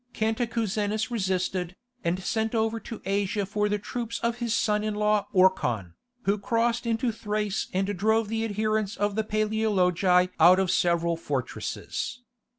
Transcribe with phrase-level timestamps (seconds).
[0.13, 5.27] Cantacuzenus resisted, and sent over to Asia for the troops of his son in law
[5.31, 5.93] Orkhan,
[6.23, 12.23] who crossed into Thrace and drove the adherents of the Paleologi out of several fortresses.